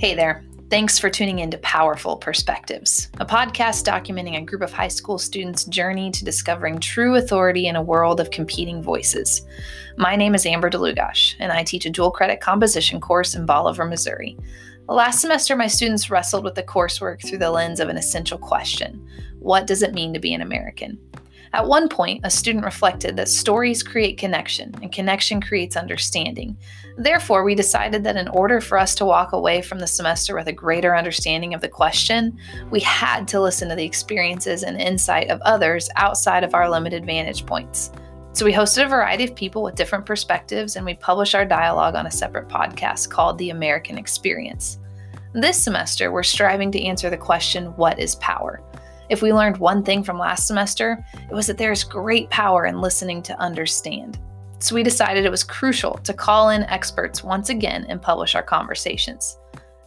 [0.00, 0.42] Hey there.
[0.70, 5.18] Thanks for tuning in to Powerful Perspectives, a podcast documenting a group of high school
[5.18, 9.42] students' journey to discovering true authority in a world of competing voices.
[9.98, 13.84] My name is Amber DeLugash, and I teach a dual credit composition course in Bolivar,
[13.84, 14.38] Missouri.
[14.88, 19.06] Last semester, my students wrestled with the coursework through the lens of an essential question
[19.38, 20.98] What does it mean to be an American?
[21.52, 26.56] At one point, a student reflected that stories create connection, and connection creates understanding.
[26.96, 30.46] Therefore, we decided that in order for us to walk away from the semester with
[30.46, 32.38] a greater understanding of the question,
[32.70, 37.04] we had to listen to the experiences and insight of others outside of our limited
[37.04, 37.90] vantage points.
[38.32, 41.96] So, we hosted a variety of people with different perspectives, and we published our dialogue
[41.96, 44.78] on a separate podcast called The American Experience.
[45.32, 48.62] This semester, we're striving to answer the question What is power?
[49.10, 52.66] If we learned one thing from last semester, it was that there is great power
[52.66, 54.20] in listening to understand.
[54.60, 58.42] So we decided it was crucial to call in experts once again and publish our
[58.42, 59.36] conversations.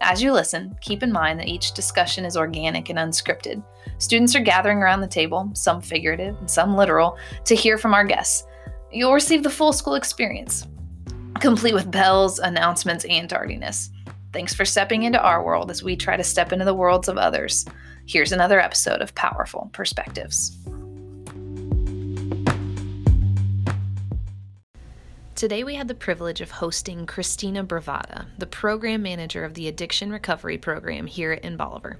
[0.02, 3.64] As you listen, keep in mind that each discussion is organic and unscripted.
[3.98, 8.04] Students are gathering around the table, some figurative and some literal, to hear from our
[8.04, 8.44] guests.
[8.92, 10.68] You'll receive the full school experience,
[11.40, 13.90] complete with bells, announcements, and tardiness.
[14.34, 17.18] Thanks for stepping into our world as we try to step into the worlds of
[17.18, 17.66] others.
[18.06, 20.58] Here's another episode of Powerful Perspectives.
[25.36, 30.12] Today, we had the privilege of hosting Christina Bravata, the program manager of the Addiction
[30.12, 31.98] Recovery Program here in Bolivar.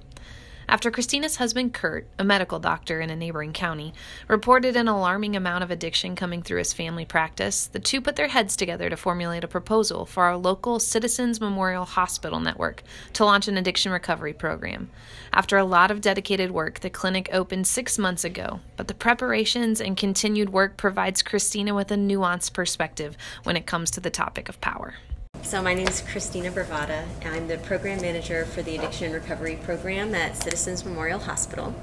[0.68, 3.92] After Christina's husband, Kurt, a medical doctor in a neighboring county,
[4.28, 8.28] reported an alarming amount of addiction coming through his family practice, the two put their
[8.28, 13.46] heads together to formulate a proposal for our local Citizens Memorial Hospital network to launch
[13.46, 14.90] an addiction recovery program.
[15.32, 19.80] After a lot of dedicated work, the clinic opened six months ago, but the preparations
[19.80, 24.48] and continued work provides Christina with a nuanced perspective when it comes to the topic
[24.48, 24.94] of power.
[25.44, 27.04] So my name is Christina Bravata.
[27.22, 31.74] I'm the program manager for the Addiction Recovery Program at Citizens Memorial Hospital.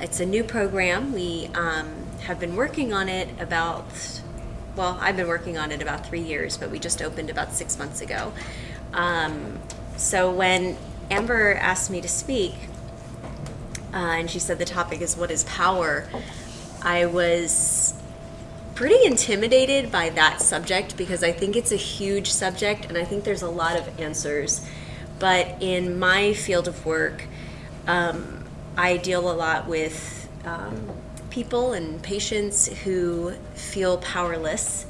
[0.00, 1.12] It's a new program.
[1.12, 3.86] We um, have been working on it about,
[4.74, 7.78] well, I've been working on it about three years, but we just opened about six
[7.78, 8.32] months ago.
[8.92, 9.60] Um,
[9.96, 10.76] so when
[11.08, 12.54] Amber asked me to speak,
[13.94, 16.08] uh, and she said the topic is what is power,
[16.82, 17.94] I was
[18.78, 23.24] pretty intimidated by that subject because I think it's a huge subject and I think
[23.24, 24.64] there's a lot of answers.
[25.18, 27.24] But in my field of work,
[27.88, 28.44] um,
[28.76, 30.92] I deal a lot with um,
[31.28, 34.86] people and patients who feel powerless.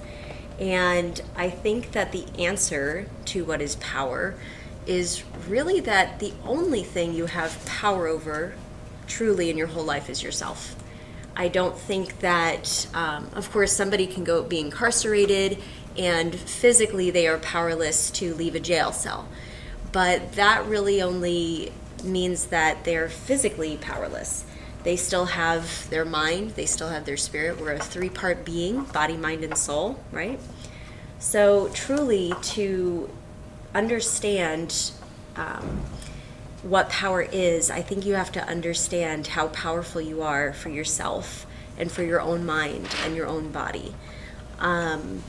[0.61, 4.35] And I think that the answer to what is power
[4.85, 8.53] is really that the only thing you have power over
[9.07, 10.77] truly in your whole life is yourself.
[11.39, 15.59] I don't think that, um, of course, somebody can go be incarcerated
[15.97, 19.29] and physically they are powerless to leave a jail cell.
[19.93, 21.73] But that really only
[22.03, 24.45] means that they're physically powerless.
[24.83, 27.61] They still have their mind, they still have their spirit.
[27.61, 30.41] We're a three part being body, mind, and soul, right?
[31.21, 33.11] So, truly, to
[33.75, 34.93] understand
[35.37, 35.83] um,
[36.63, 41.47] what power is, I think you have to understand how powerful you are for yourself
[41.77, 43.95] and for your own mind and your own body.
[44.59, 45.23] Um,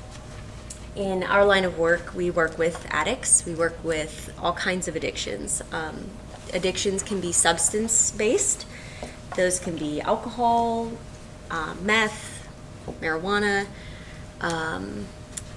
[0.96, 4.96] in our line of work, we work with addicts, we work with all kinds of
[4.96, 5.62] addictions.
[5.72, 6.10] Um,
[6.52, 8.66] addictions can be substance based,
[9.36, 10.92] those can be alcohol,
[11.52, 12.48] uh, meth,
[13.02, 13.68] marijuana.
[14.42, 15.06] Um,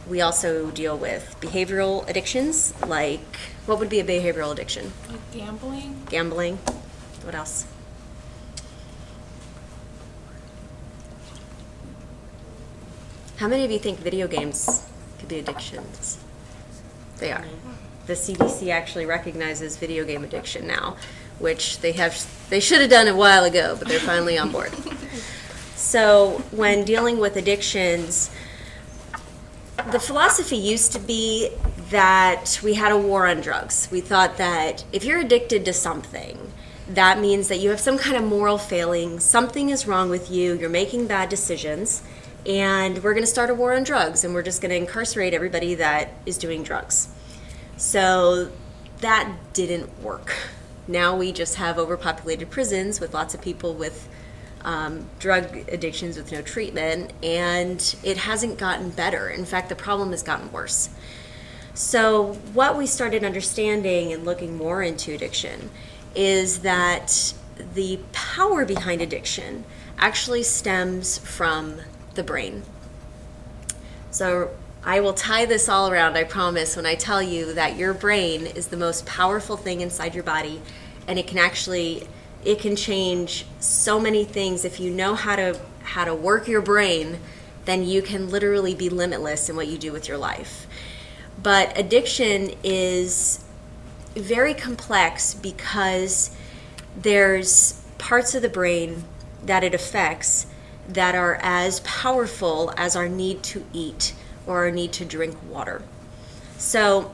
[0.09, 4.93] we also deal with behavioral addictions, like what would be a behavioral addiction?
[5.09, 6.03] Like gambling.
[6.09, 6.57] Gambling.
[7.25, 7.67] What else?
[13.37, 14.87] How many of you think video games
[15.19, 16.19] could be addictions?
[17.19, 17.45] They are.
[18.07, 20.97] The CDC actually recognizes video game addiction now,
[21.39, 24.73] which they have they should have done a while ago, but they're finally on board.
[25.75, 28.31] So, when dealing with addictions,
[29.91, 31.51] the philosophy used to be
[31.91, 33.89] that we had a war on drugs.
[33.91, 36.53] We thought that if you're addicted to something,
[36.89, 40.55] that means that you have some kind of moral failing, something is wrong with you,
[40.55, 42.03] you're making bad decisions,
[42.47, 45.33] and we're going to start a war on drugs and we're just going to incarcerate
[45.33, 47.09] everybody that is doing drugs.
[47.77, 48.51] So
[49.01, 50.35] that didn't work.
[50.89, 54.09] Now we just have overpopulated prisons with lots of people with
[54.65, 59.29] um, drug addictions with no treatment, and it hasn't gotten better.
[59.29, 60.89] In fact, the problem has gotten worse.
[61.75, 65.71] So, what we started understanding and looking more into addiction
[66.15, 67.35] is that
[67.75, 69.65] the power behind addiction
[69.99, 71.81] actually stems from
[72.15, 72.63] the brain.
[74.11, 74.51] So,
[74.85, 78.47] I will tie this all around, I promise, when I tell you that your brain
[78.47, 80.61] is the most powerful thing inside your body
[81.07, 82.09] and it can actually
[82.45, 86.63] it can change so many things if you know how to how to work your
[86.63, 87.19] brain,
[87.65, 90.67] then you can literally be limitless in what you do with your life.
[91.43, 93.45] But addiction is
[94.15, 96.35] very complex because
[96.97, 99.05] there's parts of the brain
[99.45, 100.47] that it affects
[100.89, 104.15] that are as powerful as our need to eat
[104.47, 105.83] or our need to drink water.
[106.59, 107.13] So,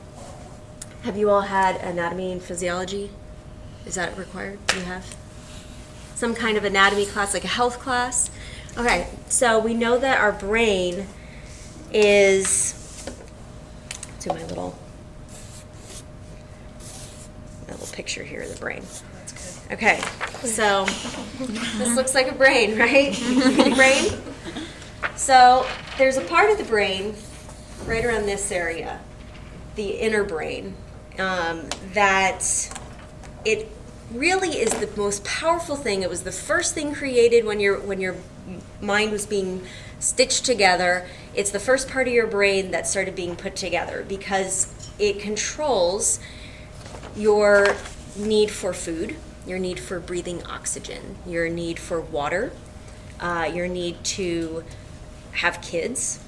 [1.03, 3.11] have you all had anatomy and physiology?
[3.85, 4.59] Is that required?
[4.75, 5.15] You have
[6.19, 8.29] some kind of anatomy class, like a health class?
[8.77, 11.07] Okay, so we know that our brain
[11.93, 12.75] is.
[14.19, 14.77] Do my little,
[17.69, 18.83] little picture here of the brain.
[19.71, 20.01] Okay,
[20.43, 20.83] so
[21.77, 23.17] this looks like a brain, right?
[23.75, 24.21] brain.
[25.15, 25.65] So
[25.97, 27.15] there's a part of the brain
[27.85, 28.99] right around this area,
[29.75, 30.75] the inner brain,
[31.17, 32.43] um, that
[33.45, 33.71] it
[34.11, 36.01] really is the most powerful thing.
[36.01, 38.15] It was the first thing created when your when your
[38.81, 39.63] mind was being
[39.99, 41.07] stitched together.
[41.35, 46.19] It's the first part of your brain that started being put together because it controls
[47.15, 47.75] your
[48.15, 49.15] need for food,
[49.45, 52.51] your need for breathing oxygen, your need for water,
[53.19, 54.63] uh, your need to
[55.33, 56.19] have kids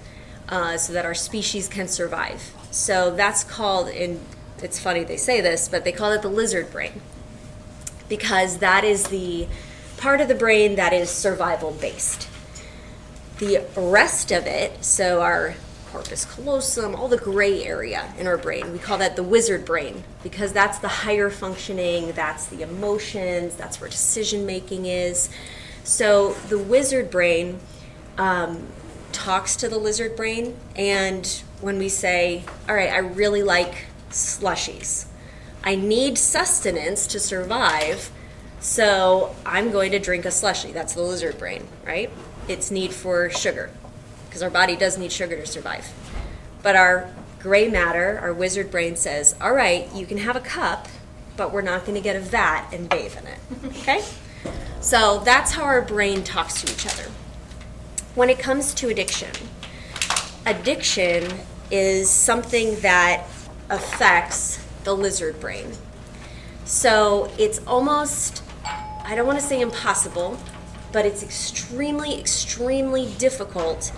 [0.50, 2.54] uh, so that our species can survive.
[2.70, 4.20] So that's called, in.
[4.62, 7.02] it's funny they say this, but they call it the lizard brain
[8.12, 9.48] because that is the
[9.96, 12.28] part of the brain that is survival based.
[13.38, 15.56] The rest of it, so our
[15.94, 18.74] corpus callosum, all the gray area in our brain.
[18.74, 23.80] We call that the wizard brain because that's the higher functioning, that's the emotions, that's
[23.80, 25.30] where decision making is.
[25.86, 27.60] So the wizard brain
[28.18, 28.68] um,
[29.14, 31.26] talks to the lizard brain, and
[31.62, 35.06] when we say, All right, I really like slushies,
[35.64, 38.12] I need sustenance to survive,
[38.60, 40.74] so I'm going to drink a slushie.
[40.74, 42.10] That's the lizard brain, right?
[42.48, 43.70] Its need for sugar
[44.26, 45.92] because our body does need sugar to survive.
[46.64, 50.88] But our gray matter, our wizard brain says, all right, you can have a cup,
[51.36, 53.40] but we're not going to get a vat and bathe in it.
[53.82, 54.04] Okay?
[54.80, 57.12] So that's how our brain talks to each other.
[58.16, 59.32] When it comes to addiction,
[60.46, 61.32] addiction
[61.70, 63.26] is something that
[63.70, 65.72] affects the lizard brain.
[66.66, 70.38] So it's almost, I don't want to say impossible,
[70.92, 73.92] but it's extremely, extremely difficult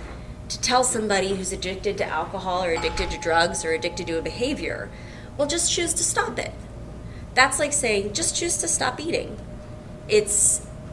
[0.50, 4.21] to tell somebody who's addicted to alcohol or addicted to drugs or addicted to a
[4.21, 4.89] behavior,
[5.38, 6.51] well, just choose to stop it.
[7.33, 9.38] That's like saying, just choose to stop eating.
[10.07, 10.31] It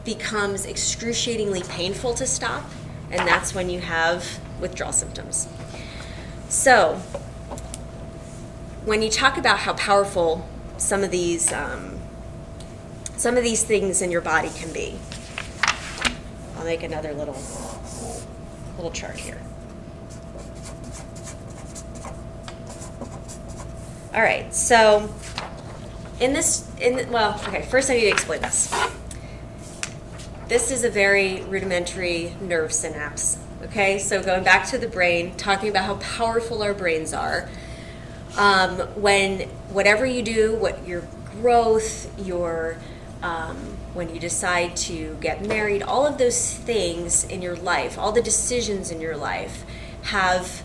[0.04, 2.64] becomes excruciatingly painful to stop,
[3.10, 5.46] and that's when you have withdrawal symptoms.
[6.48, 7.00] So,
[8.84, 10.48] when you talk about how powerful
[10.78, 11.98] some of these um,
[13.16, 14.98] some of these things in your body can be,
[16.56, 17.40] I'll make another little
[18.76, 19.40] little chart here.
[24.12, 25.12] All right, so
[26.18, 28.74] in this, in well, okay, first I need to explain this.
[30.48, 33.38] This is a very rudimentary nerve synapse.
[33.62, 37.48] Okay, so going back to the brain, talking about how powerful our brains are.
[38.36, 41.02] Um, when whatever you do, what your
[41.40, 42.76] growth, your
[43.22, 43.56] um,
[43.92, 48.22] when you decide to get married, all of those things in your life, all the
[48.22, 49.64] decisions in your life
[50.04, 50.62] have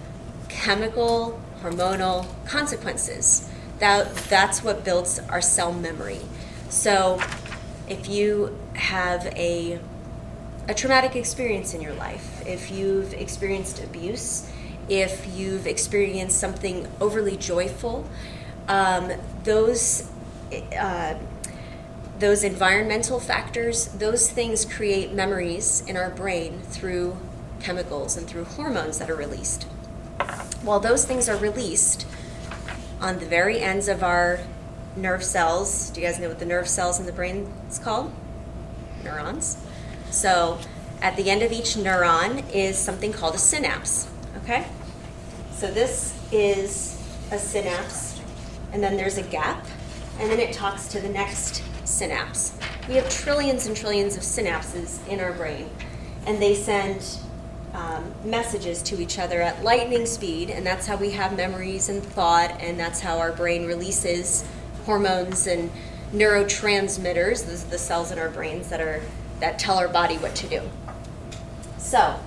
[0.47, 3.49] chemical, hormonal consequences.
[3.79, 6.21] That, that's what builds our cell memory.
[6.69, 7.19] So
[7.89, 9.79] if you have a,
[10.69, 14.49] a traumatic experience in your life, if you've experienced abuse,
[14.89, 18.07] if you've experienced something overly joyful,
[18.67, 19.11] um,
[19.43, 20.09] those
[20.77, 21.15] uh,
[22.19, 27.17] those environmental factors, those things create memories in our brain through
[27.59, 29.63] chemicals and through hormones that are released.
[30.61, 32.07] While those things are released
[33.01, 34.39] on the very ends of our
[34.95, 38.13] nerve cells, do you guys know what the nerve cells in the brain is called?
[39.03, 39.57] Neurons.
[40.09, 40.59] So
[41.01, 44.07] at the end of each neuron is something called a synapse.
[44.45, 44.67] Okay?
[45.53, 48.21] So this is a synapse,
[48.71, 49.65] and then there's a gap,
[50.19, 52.55] and then it talks to the next synapse.
[52.87, 55.67] We have trillions and trillions of synapses in our brain,
[56.27, 57.17] and they send
[57.73, 62.03] um, messages to each other at lightning speed, and that's how we have memories and
[62.03, 64.45] thought, and that's how our brain releases
[64.85, 65.71] hormones and
[66.13, 69.01] neurotransmitters, those are the cells in our brains that are
[69.39, 70.61] that tell our body what to do.
[71.79, 72.19] So,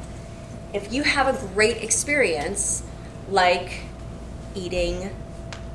[0.72, 2.82] if you have a great experience
[3.30, 3.80] like
[4.54, 5.10] eating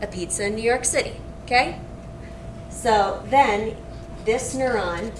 [0.01, 1.79] a pizza in New York City, okay?
[2.69, 3.75] So then
[4.25, 5.11] this neuron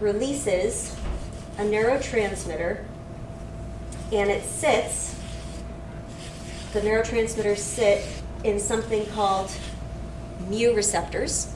[0.00, 0.96] releases
[1.58, 2.84] a neurotransmitter
[4.12, 5.16] and it sits,
[6.72, 8.04] the neurotransmitters sit
[8.42, 9.50] in something called
[10.48, 11.52] mu receptors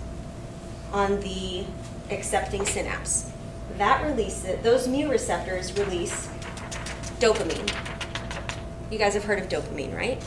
[0.92, 1.64] on the
[2.10, 3.30] accepting synapse.
[3.78, 6.28] That releases, those mu receptors release
[7.24, 7.74] dopamine.
[8.90, 10.22] You guys have heard of dopamine, right?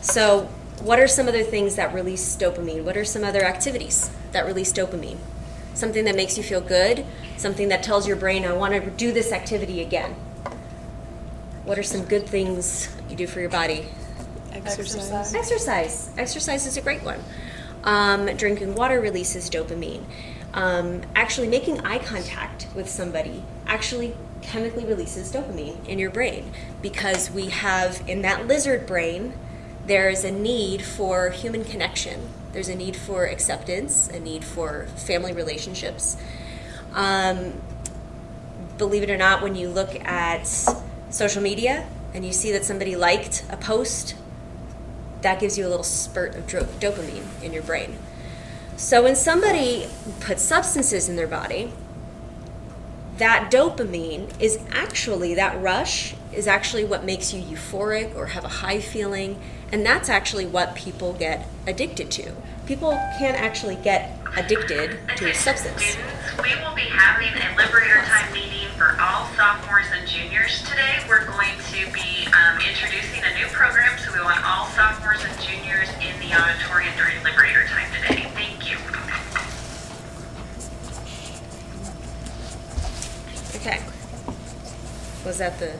[0.00, 0.48] So,
[0.82, 2.82] what are some other things that release dopamine?
[2.82, 5.18] What are some other activities that release dopamine?
[5.74, 9.12] Something that makes you feel good, something that tells your brain, I want to do
[9.12, 10.16] this activity again.
[11.64, 13.86] What are some good things you do for your body?
[14.52, 15.32] Exercise.
[15.32, 16.10] Exercise.
[16.18, 17.20] Exercise is a great one.
[17.84, 20.02] Um, drinking water releases dopamine.
[20.54, 26.52] Um, actually, making eye contact with somebody actually chemically releases dopamine in your brain.
[26.82, 29.34] Because we have in that lizard brain
[29.86, 32.28] there's a need for human connection.
[32.52, 36.16] There's a need for acceptance a need for family relationships.
[36.92, 37.60] Um,
[38.78, 40.46] believe it or not when you look at
[41.10, 44.14] social media and you see that somebody liked a post
[45.22, 47.98] that gives you a little spurt of dro- dopamine in your brain.
[48.76, 49.88] So when somebody
[50.20, 51.72] puts substances in their body
[53.20, 58.48] that dopamine is actually that rush is actually what makes you euphoric or have a
[58.48, 59.38] high feeling
[59.70, 62.32] and that's actually what people get addicted to
[62.66, 68.00] people can actually get addicted to a substance Students, we will be having a Liberator
[68.08, 71.04] Time meeting for all sophomores and juniors today.
[71.06, 75.36] We're going to be um, introducing a new program, so we want all sophomores and
[75.42, 78.24] juniors in the auditorium during Liberator Time today.
[78.32, 78.78] Thank you.
[83.60, 83.80] Okay.
[85.24, 85.74] Was that the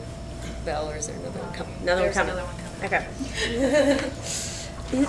[0.65, 1.75] bell or is there another one coming?
[1.83, 2.43] Another There's one coming.
[2.43, 3.75] another one coming.
[3.75, 4.11] okay.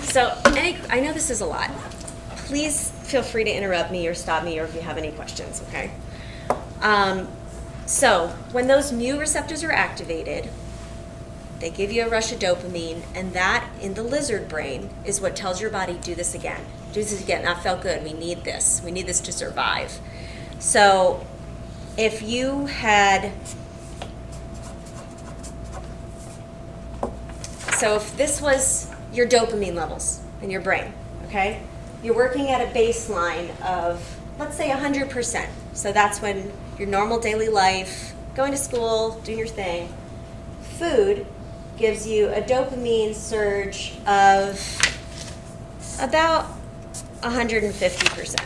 [0.02, 1.68] So any, i know this is a lot.
[2.46, 5.60] Please feel free to interrupt me or stop me or if you have any questions
[5.68, 5.90] okay?
[6.80, 7.26] Um,
[7.84, 10.50] so when those mu receptors are activated
[11.58, 15.34] they give you a rush of dopamine and that in the lizard brain is what
[15.36, 16.60] tells your body do this again.
[16.92, 17.44] Do this again.
[17.44, 18.02] That felt good.
[18.02, 18.82] We need this.
[18.84, 19.98] We need this to survive.
[20.58, 21.24] So
[21.96, 23.32] if you had
[27.76, 30.92] so if this was your dopamine levels in your brain
[31.26, 31.62] okay?
[32.02, 37.48] You're working at a baseline of let's say 100% so that's when your normal daily
[37.48, 39.92] life going to school doing your thing
[40.78, 41.26] food
[41.76, 44.58] gives you a dopamine surge of
[46.00, 46.46] about
[47.20, 48.36] 150%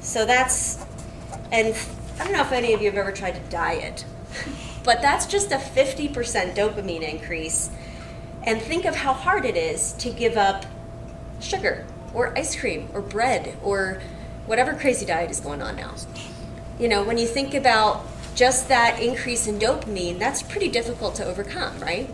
[0.00, 0.84] so that's
[1.52, 1.74] and
[2.18, 4.04] I don't know if any of you have ever tried to diet,
[4.84, 6.12] but that's just a 50%
[6.54, 7.70] dopamine increase.
[8.42, 10.64] And think of how hard it is to give up
[11.40, 14.00] sugar or ice cream or bread or
[14.46, 15.94] whatever crazy diet is going on now.
[16.78, 21.24] You know, when you think about just that increase in dopamine, that's pretty difficult to
[21.24, 22.12] overcome, right?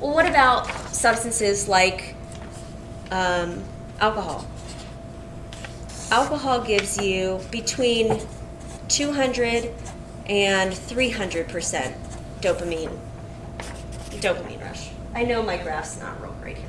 [0.00, 2.14] Well, what about substances like
[3.10, 3.62] um,
[4.00, 4.46] alcohol?
[6.10, 8.20] alcohol gives you between
[8.94, 9.72] 200
[10.26, 11.96] and 300 percent
[12.40, 12.96] dopamine
[14.20, 16.68] dopamine rush i know my graph's not real great here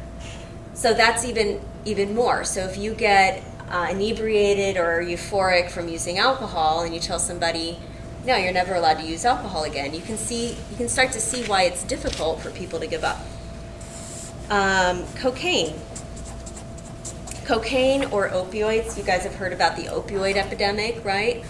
[0.73, 6.17] so that's even even more so if you get uh, inebriated or euphoric from using
[6.17, 7.77] alcohol and you tell somebody
[8.25, 11.19] no you're never allowed to use alcohol again you can see you can start to
[11.19, 13.19] see why it's difficult for people to give up
[14.49, 15.75] um, cocaine
[17.45, 18.97] cocaine or opioids.
[18.97, 21.45] You guys have heard about the opioid epidemic, right?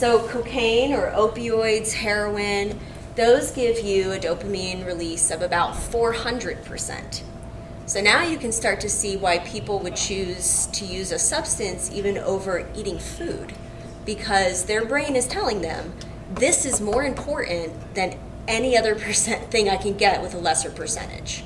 [0.00, 2.80] So, cocaine or opioids, heroin,
[3.16, 7.20] those give you a dopamine release of about 400%.
[7.84, 11.90] So now you can start to see why people would choose to use a substance
[11.92, 13.52] even over eating food
[14.06, 15.92] because their brain is telling them
[16.32, 20.70] this is more important than any other percent thing I can get with a lesser
[20.70, 21.44] percentage.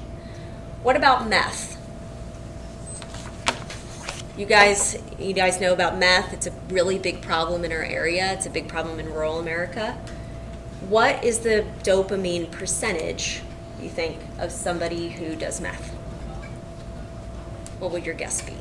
[0.84, 1.73] What about meth?
[4.36, 6.32] You guys, you guys know about meth.
[6.32, 8.32] It's a really big problem in our area.
[8.32, 9.96] It's a big problem in rural America.
[10.88, 13.42] What is the dopamine percentage,
[13.80, 15.90] you think, of somebody who does meth?
[17.78, 18.56] What would your guess be?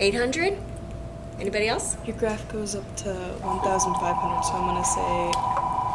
[0.00, 0.58] 800?
[1.38, 1.96] Anybody else?
[2.04, 5.30] Your graph goes up to 1,500, so I'm going to say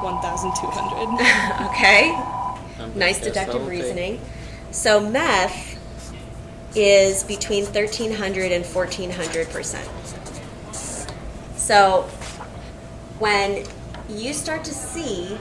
[0.03, 1.67] 1,200.
[1.69, 2.97] okay.
[2.97, 4.21] Nice deductive reasoning.
[4.73, 5.77] So meth
[6.75, 9.87] is between 1300 and 1400 percent.
[11.55, 12.01] So
[13.19, 13.65] when
[14.09, 15.37] you start to see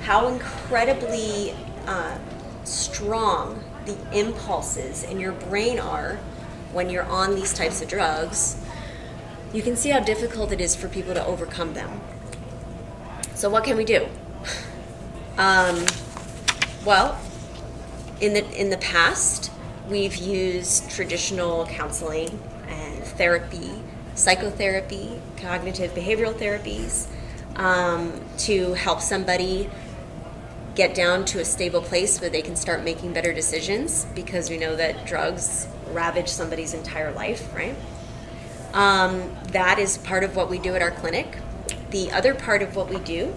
[0.00, 1.54] how incredibly
[1.86, 2.16] uh,
[2.64, 6.16] strong the impulses in your brain are
[6.72, 8.56] when you're on these types of drugs,
[9.52, 12.00] you can see how difficult it is for people to overcome them.
[13.34, 14.08] So, what can we do?
[15.38, 15.86] Um,
[16.84, 17.18] well,
[18.20, 19.50] in the in the past,
[19.88, 23.70] we've used traditional counseling and therapy,
[24.14, 27.08] psychotherapy, cognitive behavioral therapies
[27.56, 29.70] um, to help somebody
[30.74, 34.56] get down to a stable place where they can start making better decisions because we
[34.56, 37.74] know that drugs ravage somebody's entire life, right?
[38.72, 41.36] Um, that is part of what we do at our clinic.
[41.90, 43.34] The other part of what we do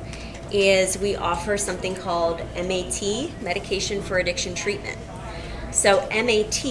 [0.53, 4.97] is we offer something called MAT, Medication for Addiction Treatment.
[5.71, 6.63] So, MAT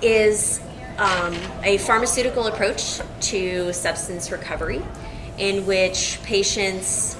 [0.00, 0.60] is
[0.98, 4.82] um, a pharmaceutical approach to substance recovery
[5.38, 7.16] in which patients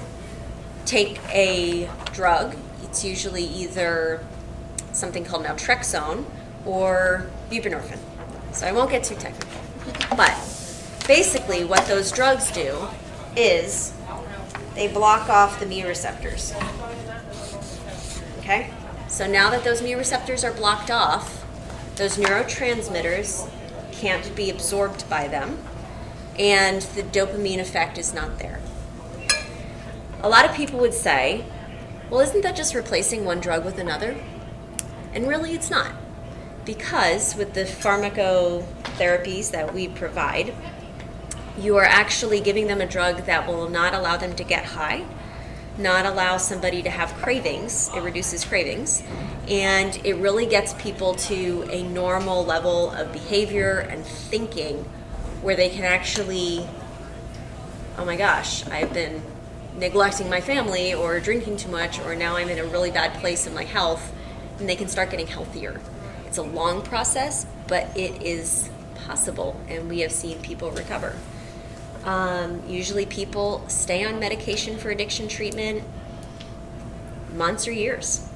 [0.85, 2.55] take a drug.
[2.83, 4.25] It's usually either
[4.91, 6.25] something called naltrexone
[6.65, 7.99] or buprenorphine.
[8.51, 9.61] So I won't get too technical.
[10.15, 10.35] But
[11.07, 12.87] basically, what those drugs do
[13.35, 13.93] is
[14.79, 16.53] they block off the mu receptors.
[18.37, 18.71] Okay?
[19.09, 21.45] So now that those mu receptors are blocked off,
[21.97, 23.49] those neurotransmitters
[23.91, 25.57] can't be absorbed by them,
[26.39, 28.61] and the dopamine effect is not there.
[30.21, 31.43] A lot of people would say,
[32.09, 34.15] well, isn't that just replacing one drug with another?
[35.13, 35.91] And really, it's not.
[36.63, 40.53] Because with the pharmacotherapies that we provide,
[41.59, 45.05] you are actually giving them a drug that will not allow them to get high,
[45.77, 47.89] not allow somebody to have cravings.
[47.95, 49.03] It reduces cravings.
[49.47, 54.77] And it really gets people to a normal level of behavior and thinking
[55.41, 56.67] where they can actually,
[57.97, 59.21] oh my gosh, I've been
[59.77, 63.47] neglecting my family or drinking too much, or now I'm in a really bad place
[63.47, 64.13] in my health,
[64.59, 65.79] and they can start getting healthier.
[66.27, 68.69] It's a long process, but it is
[69.05, 71.15] possible, and we have seen people recover.
[72.03, 75.83] Um, usually, people stay on medication for addiction treatment
[77.33, 78.29] months or years.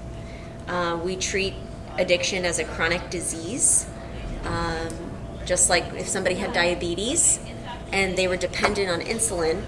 [0.68, 1.54] Uh, we treat
[1.98, 3.88] addiction as a chronic disease,
[4.46, 4.90] um,
[5.46, 7.40] just like if somebody had diabetes
[7.92, 9.64] and they were dependent on insulin.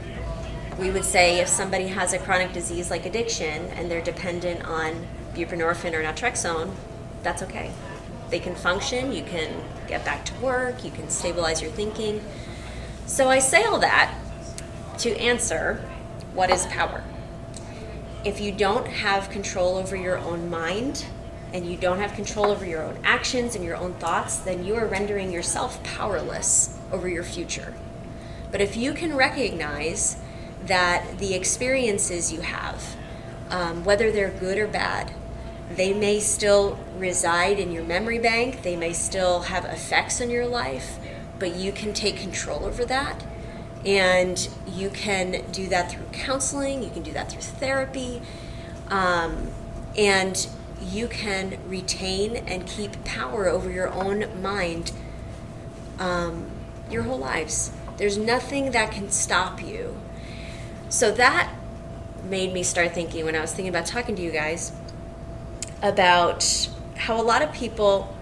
[0.80, 5.08] We would say if somebody has a chronic disease like addiction and they're dependent on
[5.34, 6.74] buprenorphine or naltrexone,
[7.24, 7.72] that's okay.
[8.30, 12.24] They can function, you can get back to work, you can stabilize your thinking.
[13.06, 14.14] So I say all that
[15.00, 15.84] to answer
[16.34, 17.04] what is power?
[18.26, 21.06] If you don't have control over your own mind
[21.54, 24.76] and you don't have control over your own actions and your own thoughts, then you
[24.76, 27.74] are rendering yourself powerless over your future.
[28.52, 30.18] But if you can recognize
[30.66, 32.96] that the experiences you have,
[33.52, 35.14] um, whether they're good or bad,
[35.76, 40.48] they may still reside in your memory bank, they may still have effects on your
[40.48, 40.98] life,
[41.40, 43.24] but you can take control over that.
[43.86, 48.22] And you can do that through counseling, you can do that through therapy,
[48.88, 49.52] um,
[49.96, 50.48] and
[50.82, 54.92] you can retain and keep power over your own mind
[56.00, 56.48] um,
[56.90, 57.72] your whole lives.
[57.98, 59.98] There's nothing that can stop you.
[60.90, 61.54] So that
[62.24, 64.72] made me start thinking when I was thinking about talking to you guys
[65.82, 68.16] about how a lot of people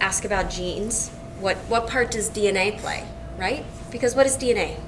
[0.00, 1.10] ask about genes.
[1.40, 3.06] What what part does DNA play,
[3.38, 3.64] right?
[3.90, 4.78] Because what is DNA?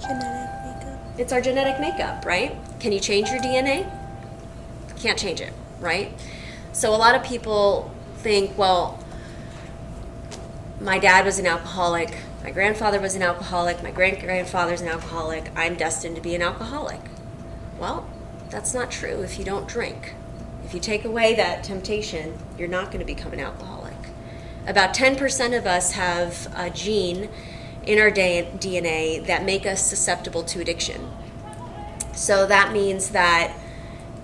[0.00, 1.00] Genetic makeup.
[1.18, 2.56] It's our genetic makeup, right?
[2.80, 3.90] Can you change your DNA?
[4.96, 6.12] Can't change it, right?
[6.72, 8.98] So a lot of people think, well,
[10.80, 15.50] my dad was an alcoholic, my grandfather was an alcoholic, my great grandfather's an alcoholic,
[15.56, 17.00] I'm destined to be an alcoholic.
[17.78, 18.08] Well,
[18.50, 20.14] that's not true if you don't drink.
[20.68, 23.96] If you take away that temptation, you're not going to become an alcoholic.
[24.66, 27.30] About 10% of us have a gene
[27.86, 31.10] in our DNA that make us susceptible to addiction.
[32.12, 33.56] So that means that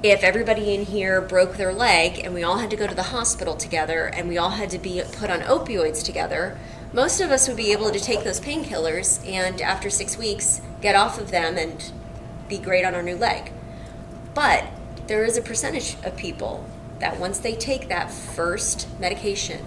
[0.03, 3.05] if everybody in here broke their leg and we all had to go to the
[3.05, 6.59] hospital together and we all had to be put on opioids together,
[6.93, 10.95] most of us would be able to take those painkillers and after six weeks get
[10.95, 11.91] off of them and
[12.51, 13.51] be great on our new leg.
[14.35, 14.67] But
[15.07, 16.65] there is a percentage of people
[17.01, 19.65] that once they take that first medication,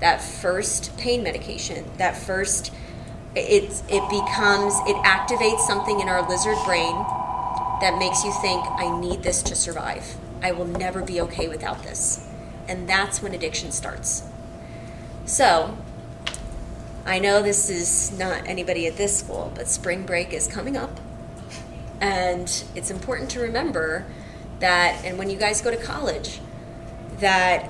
[0.00, 2.72] that first pain medication, that first
[3.34, 6.94] it it becomes it activates something in our lizard brain
[7.80, 10.16] that makes you think I need this to survive.
[10.42, 12.26] I will never be okay without this.
[12.68, 14.22] And that's when addiction starts.
[15.24, 15.76] So,
[17.04, 20.98] I know this is not anybody at this school, but spring break is coming up.
[22.00, 24.06] And it's important to remember
[24.60, 26.40] that, and when you guys go to college,
[27.18, 27.66] that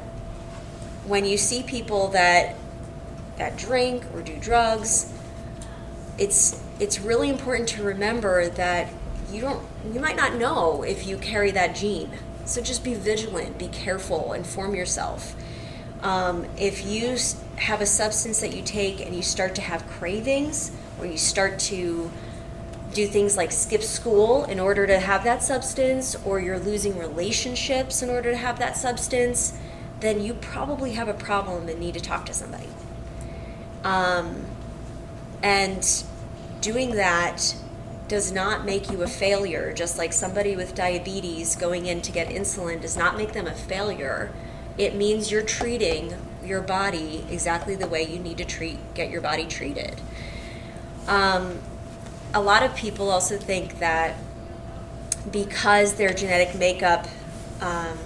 [1.06, 2.56] when you see people that
[3.36, 5.12] that drink or do drugs,
[6.18, 8.92] it's it's really important to remember that
[9.30, 12.10] you don't you might not know if you carry that gene.
[12.44, 15.34] So just be vigilant, be careful, inform yourself.
[16.02, 17.16] Um, if you
[17.56, 21.58] have a substance that you take and you start to have cravings, or you start
[21.58, 22.10] to
[22.96, 28.02] do things like skip school in order to have that substance, or you're losing relationships
[28.02, 29.52] in order to have that substance,
[30.00, 32.68] then you probably have a problem and need to talk to somebody.
[33.84, 34.46] Um,
[35.42, 36.04] and
[36.62, 37.54] doing that
[38.08, 42.28] does not make you a failure, just like somebody with diabetes going in to get
[42.28, 44.32] insulin does not make them a failure.
[44.78, 49.20] It means you're treating your body exactly the way you need to treat get your
[49.20, 50.00] body treated.
[51.08, 51.58] Um,
[52.34, 54.16] a lot of people also think that
[55.30, 57.06] because their genetic makeup
[57.60, 57.98] um,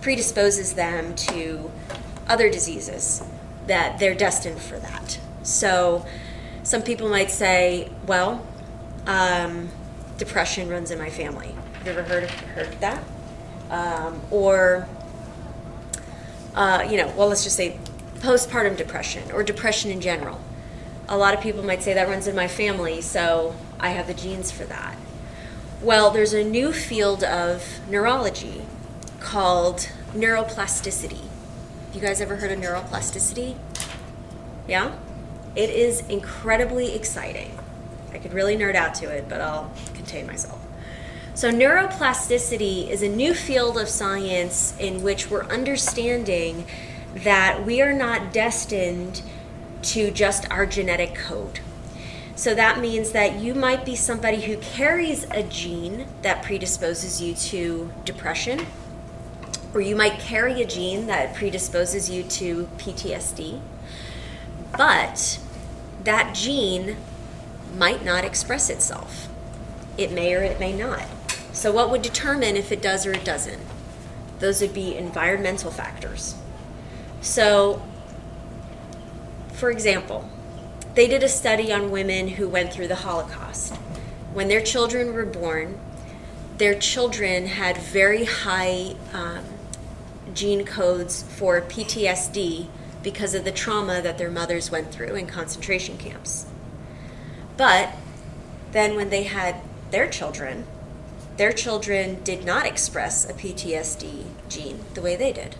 [0.00, 1.70] predisposes them to
[2.28, 3.22] other diseases,
[3.66, 5.18] that they're destined for that.
[5.42, 6.06] So
[6.62, 8.46] some people might say, well,
[9.06, 9.68] um,
[10.18, 11.54] depression runs in my family.
[11.78, 13.04] Have you ever heard of, heard that?
[13.70, 14.88] Um, or,
[16.54, 17.78] uh, you know, well, let's just say
[18.16, 20.40] postpartum depression or depression in general.
[21.08, 24.14] A lot of people might say that runs in my family, so I have the
[24.14, 24.96] genes for that.
[25.80, 28.62] Well, there's a new field of neurology
[29.20, 31.22] called neuroplasticity.
[31.94, 33.56] You guys ever heard of neuroplasticity?
[34.66, 34.96] Yeah?
[35.54, 37.56] It is incredibly exciting.
[38.12, 40.60] I could really nerd out to it, but I'll contain myself.
[41.34, 46.66] So, neuroplasticity is a new field of science in which we're understanding
[47.14, 49.22] that we are not destined
[49.86, 51.60] to just our genetic code.
[52.34, 57.34] So, that means that you might be somebody who carries a gene that predisposes you
[57.34, 58.66] to depression,
[59.72, 63.60] or you might carry a gene that predisposes you to PTSD,
[64.76, 65.38] but
[66.04, 66.96] that gene
[67.74, 69.28] might not express itself.
[69.96, 71.06] It may or it may not.
[71.52, 73.62] So, what would determine if it does or it doesn't?
[74.40, 76.34] Those would be environmental factors.
[77.22, 77.82] So,
[79.56, 80.28] for example,
[80.94, 83.74] they did a study on women who went through the Holocaust.
[84.34, 85.80] When their children were born,
[86.58, 89.44] their children had very high um,
[90.34, 92.68] gene codes for PTSD
[93.02, 96.46] because of the trauma that their mothers went through in concentration camps.
[97.56, 97.90] But
[98.72, 99.56] then when they had
[99.90, 100.66] their children,
[101.38, 105.56] their children did not express a PTSD gene the way they did.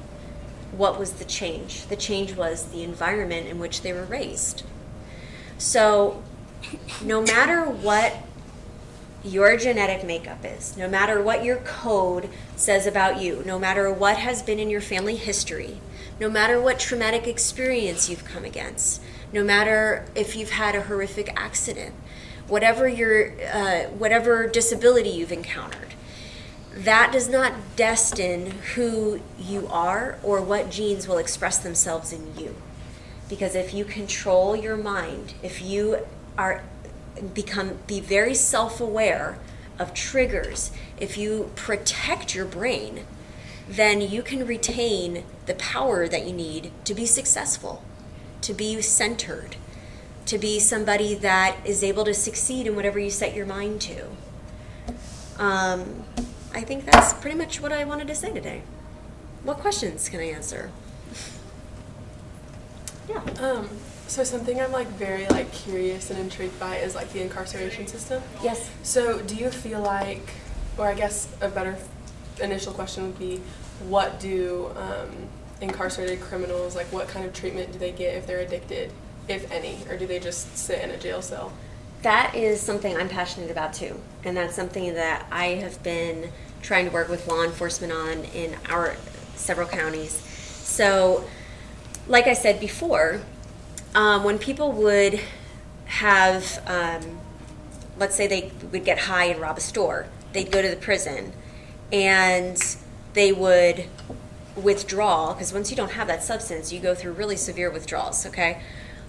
[0.72, 1.86] What was the change?
[1.86, 4.62] The change was the environment in which they were raised.
[5.58, 6.22] So,
[7.02, 8.16] no matter what
[9.24, 14.18] your genetic makeup is, no matter what your code says about you, no matter what
[14.18, 15.78] has been in your family history,
[16.20, 19.02] no matter what traumatic experience you've come against,
[19.32, 21.94] no matter if you've had a horrific accident,
[22.48, 25.85] whatever your uh, whatever disability you've encountered,
[26.76, 32.54] that does not destine who you are or what genes will express themselves in you.
[33.28, 36.06] Because if you control your mind, if you
[36.38, 36.62] are
[37.34, 39.38] become be very self-aware
[39.78, 43.06] of triggers, if you protect your brain,
[43.68, 47.82] then you can retain the power that you need to be successful
[48.46, 49.56] to be centered,
[50.24, 54.06] to be somebody that is able to succeed in whatever you set your mind to.
[55.36, 56.04] Um,
[56.56, 58.62] I think that's pretty much what I wanted to say today.
[59.44, 60.70] What questions can I answer?
[63.10, 63.20] yeah.
[63.38, 63.68] Um,
[64.06, 68.22] so something I'm like very like curious and intrigued by is like the incarceration system.
[68.42, 68.70] Yes.
[68.82, 70.30] So do you feel like,
[70.78, 71.76] or I guess a better
[72.40, 73.42] initial question would be,
[73.86, 75.10] what do um,
[75.60, 78.92] incarcerated criminals, like what kind of treatment do they get if they're addicted,
[79.28, 81.52] if any, or do they just sit in a jail cell?
[82.02, 86.30] That is something I'm passionate about too, and that's something that I have been
[86.62, 88.96] trying to work with law enforcement on in our
[89.34, 90.12] several counties.
[90.12, 91.24] So,
[92.06, 93.22] like I said before,
[93.94, 95.20] um, when people would
[95.86, 97.18] have, um,
[97.98, 101.32] let's say they would get high and rob a store, they'd go to the prison
[101.92, 102.76] and
[103.14, 103.86] they would
[104.56, 108.60] withdraw because once you don't have that substance, you go through really severe withdrawals, okay?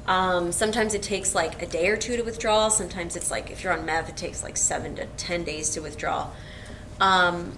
[0.07, 2.69] Um, sometimes it takes like a day or two to withdraw.
[2.69, 5.81] Sometimes it's like, if you're on meth, it takes like seven to 10 days to
[5.81, 6.29] withdraw.
[7.01, 7.57] Um,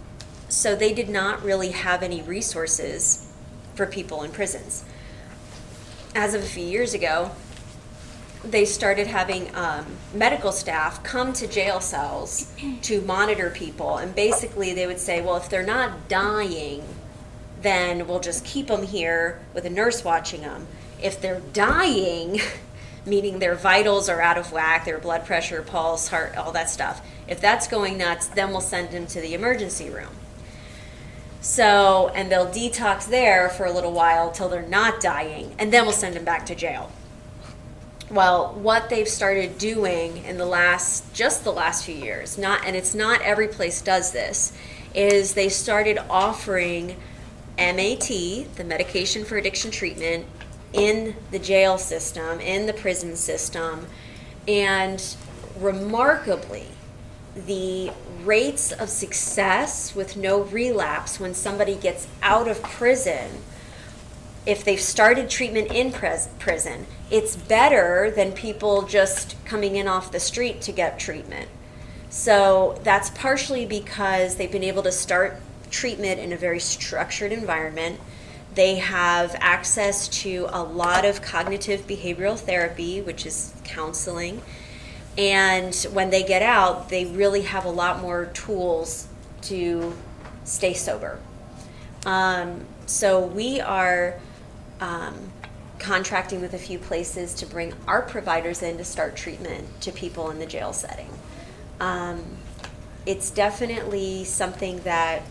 [0.50, 3.32] so they did not really have any resources
[3.76, 4.84] for people in prisons.
[6.16, 7.32] As of a few years ago,
[8.44, 13.98] they started having um, medical staff come to jail cells to monitor people.
[13.98, 16.84] And basically, they would say, well, if they're not dying,
[17.62, 20.68] then we'll just keep them here with a nurse watching them.
[21.02, 22.40] If they're dying,
[23.06, 27.06] meaning their vitals are out of whack, their blood pressure, pulse, heart, all that stuff,
[27.28, 30.10] if that's going nuts, then we'll send them to the emergency room.
[31.42, 35.84] So, and they'll detox there for a little while till they're not dying, and then
[35.84, 36.92] we'll send them back to jail.
[38.12, 42.76] Well, what they've started doing in the last, just the last few years, not, and
[42.76, 44.52] it's not every place does this,
[44.96, 46.98] is they started offering
[47.58, 50.26] MAT, the medication for addiction treatment,
[50.74, 53.88] in the jail system, in the prison system,
[54.48, 55.16] and
[55.60, 56.68] remarkably,
[57.36, 57.92] the
[58.24, 63.30] rates of success with no relapse when somebody gets out of prison,
[64.46, 70.12] if they've started treatment in pres- prison, it's better than people just coming in off
[70.12, 71.50] the street to get treatment.
[72.10, 78.00] So that's partially because they've been able to start treatment in a very structured environment.
[78.60, 84.42] They have access to a lot of cognitive behavioral therapy, which is counseling.
[85.18, 89.08] And when they get out, they really have a lot more tools
[89.44, 89.96] to
[90.44, 91.20] stay sober.
[92.06, 94.20] Um, so we are
[94.82, 95.32] um,
[95.78, 100.32] contracting with a few places to bring our providers in to start treatment to people
[100.32, 101.18] in the jail setting.
[101.80, 102.26] Um,
[103.06, 105.22] it's definitely something that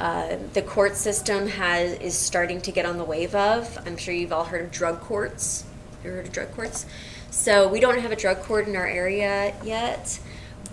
[0.00, 3.78] uh, the court system has is starting to get on the wave of.
[3.86, 5.64] I'm sure you've all heard of drug courts.
[6.02, 6.86] You heard of drug courts?
[7.30, 10.18] So we don't have a drug court in our area yet,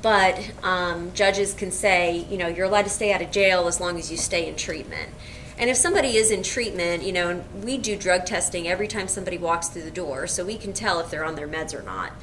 [0.01, 3.81] but um, judges can say, you know, you're allowed to stay out of jail as
[3.81, 5.09] long as you stay in treatment.
[5.59, 9.07] And if somebody is in treatment, you know, and we do drug testing every time
[9.07, 11.81] somebody walks through the door, so we can tell if they're on their meds or
[11.81, 12.13] not.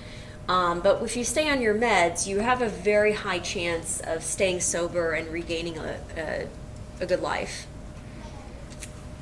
[0.48, 4.22] Um, but if you stay on your meds, you have a very high chance of
[4.22, 6.46] staying sober and regaining a, a,
[7.00, 7.66] a good life.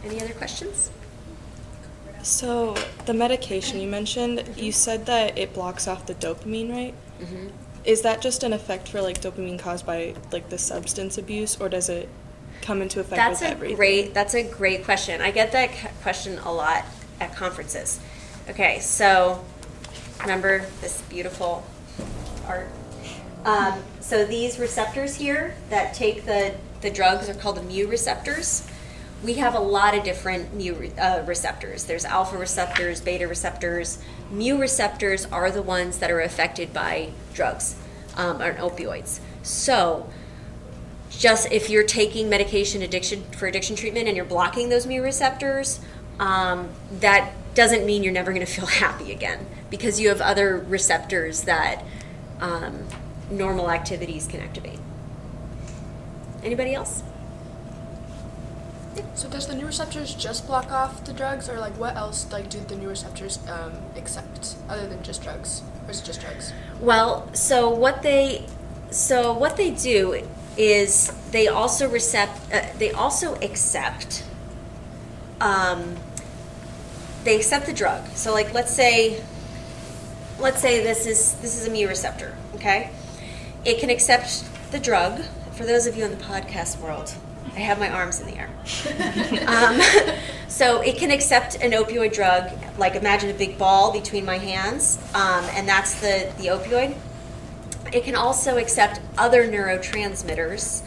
[0.04, 0.90] Any other questions?
[2.22, 6.94] So, the medication you mentioned, you said that it blocks off the dopamine, right?
[7.20, 7.48] Mm-hmm.
[7.84, 11.68] Is that just an effect for like dopamine caused by like the substance abuse, or
[11.68, 12.08] does it
[12.60, 13.76] come into effect That's with a everything?
[13.76, 14.14] great.
[14.14, 15.20] That's a great question.
[15.20, 15.70] I get that
[16.02, 16.84] question a lot
[17.20, 17.98] at conferences.
[18.48, 19.44] Okay, so
[20.20, 21.64] remember this beautiful
[22.46, 22.68] art.
[23.44, 28.68] Um, so these receptors here that take the the drugs are called the mu receptors.
[29.24, 31.84] We have a lot of different mu uh, receptors.
[31.84, 33.98] There's alpha receptors, beta receptors.
[34.30, 37.76] Mu receptors are the ones that are affected by drugs
[38.16, 39.20] um, or opioids.
[39.42, 40.10] So
[41.10, 45.80] just if you're taking medication addiction for addiction treatment and you're blocking those mu receptors,
[46.18, 46.68] um,
[47.00, 51.42] that doesn't mean you're never going to feel happy again because you have other receptors
[51.42, 51.84] that
[52.40, 52.86] um,
[53.30, 54.78] normal activities can activate.
[56.42, 57.02] Anybody else?
[59.14, 62.50] So does the mu receptors just block off the drugs, or like what else like
[62.50, 66.52] do the mu receptors um, accept other than just drugs, or is it just drugs?
[66.80, 68.46] Well, so what they
[68.90, 70.26] so what they do
[70.56, 74.24] is they also recept uh, they also accept
[75.40, 75.96] um,
[77.24, 78.06] they accept the drug.
[78.08, 79.22] So like let's say
[80.38, 82.90] let's say this is this is a mu receptor, okay?
[83.64, 85.22] It can accept the drug.
[85.54, 87.14] For those of you in the podcast world,
[87.54, 88.48] I have my arms in the air.
[89.48, 90.16] um,
[90.48, 94.98] so it can accept an opioid drug, like imagine a big ball between my hands,
[95.14, 96.96] um, and that's the, the opioid.
[97.92, 100.82] It can also accept other neurotransmitters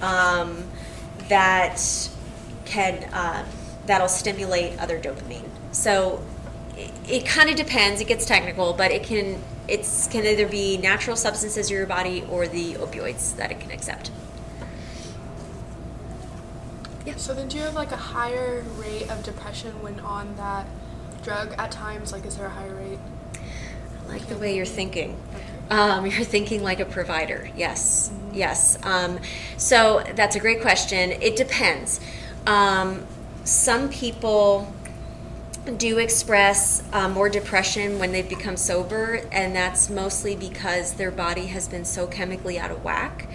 [0.00, 0.64] um,
[1.28, 2.08] that
[2.64, 3.44] can uh,
[3.86, 5.48] that'll stimulate other dopamine.
[5.72, 6.22] So
[6.76, 8.00] it, it kind of depends.
[8.00, 12.24] It gets technical, but it can it's can either be natural substances in your body
[12.30, 14.10] or the opioids that it can accept.
[17.06, 17.16] Yeah.
[17.16, 20.66] So then, do you have like a higher rate of depression when on that
[21.22, 22.12] drug at times?
[22.12, 22.98] Like, is there a higher rate?
[24.04, 25.16] I like the way you're thinking.
[25.70, 27.48] Um, you're thinking like a provider.
[27.56, 28.78] Yes, yes.
[28.82, 29.18] Um,
[29.56, 31.12] so that's a great question.
[31.12, 32.00] It depends.
[32.46, 33.06] Um,
[33.44, 34.72] some people
[35.78, 41.46] do express uh, more depression when they've become sober, and that's mostly because their body
[41.46, 43.28] has been so chemically out of whack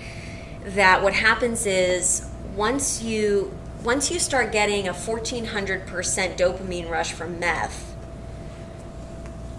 [0.64, 5.88] that what happens is once you once you start getting a 1400%
[6.38, 7.90] dopamine rush from meth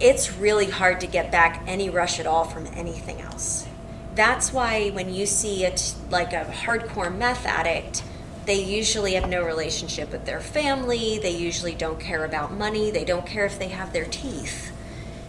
[0.01, 3.67] it's really hard to get back any rush at all from anything else.
[4.15, 8.03] That's why when you see it like a hardcore meth addict,
[8.51, 11.21] they usually have no relationship with their family.
[11.21, 12.91] They usually don't care about money.
[12.91, 14.73] They don't care if they have their teeth.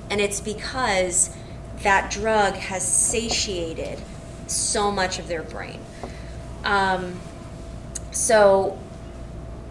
[0.09, 1.29] And it's because
[1.83, 3.99] that drug has satiated
[4.47, 5.79] so much of their brain.
[6.63, 7.19] Um,
[8.09, 8.79] so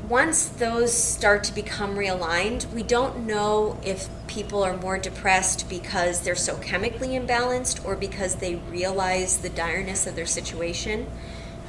[0.09, 6.21] once those start to become realigned, we don't know if people are more depressed because
[6.21, 11.09] they're so chemically imbalanced or because they realize the direness of their situation.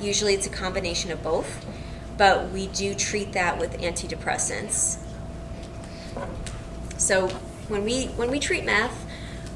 [0.02, 1.64] Usually it's a combination of both,
[2.18, 4.98] but we do treat that with antidepressants.
[6.98, 7.28] So
[7.68, 9.06] when we when we treat meth,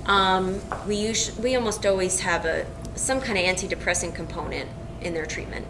[0.06, 4.70] um, we usually we almost always have a some kind of antidepressant component
[5.02, 5.66] in their treatment.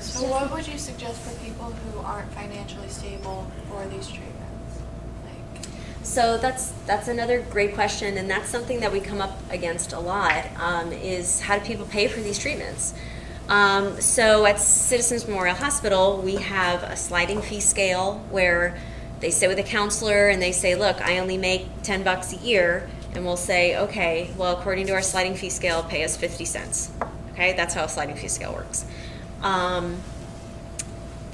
[0.00, 4.35] So what would you suggest for people who aren't financially stable for these treatments?
[6.06, 9.98] So that's that's another great question, and that's something that we come up against a
[9.98, 10.46] lot.
[10.56, 12.94] Um, is how do people pay for these treatments?
[13.48, 18.78] Um, so at Citizens Memorial Hospital, we have a sliding fee scale where
[19.18, 22.36] they sit with a counselor and they say, "Look, I only make ten bucks a
[22.36, 26.44] year," and we'll say, "Okay, well, according to our sliding fee scale, pay us fifty
[26.44, 26.90] cents."
[27.32, 28.86] Okay, that's how a sliding fee scale works.
[29.42, 30.00] Um,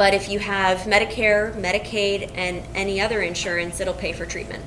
[0.02, 4.64] but if you have Medicare, Medicaid, and any other insurance, it'll pay for treatment.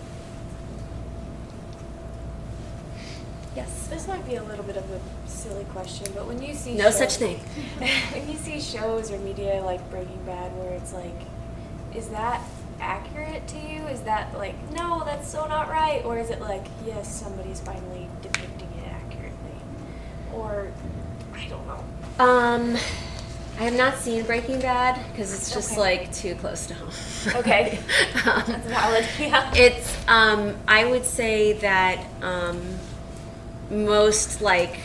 [3.54, 3.90] Yes.
[3.90, 6.86] This might be a little bit of a silly question, but when you see No
[6.86, 7.38] shows, such thing.
[8.14, 11.20] when you see shows or media like Breaking Bad, where it's like,
[11.94, 12.42] is that
[12.80, 13.82] accurate to you?
[13.88, 18.08] Is that like, no, that's so not right, or is it like, yes, somebody's finally
[18.22, 19.60] depicting it accurately,
[20.34, 20.72] or
[21.34, 21.84] I don't know.
[22.24, 22.78] Um,
[23.58, 25.80] I have not seen Breaking Bad because it's just Okay.
[25.82, 26.90] like too close to home.
[27.40, 27.80] Okay.
[28.26, 29.06] Um, That's valid.
[29.20, 29.52] Yeah.
[29.56, 32.62] It's um, I would say that um,
[33.72, 34.78] most like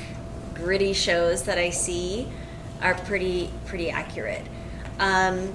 [0.55, 2.29] gritty shows that I see
[2.81, 4.47] are pretty pretty accurate.
[5.01, 5.53] Um,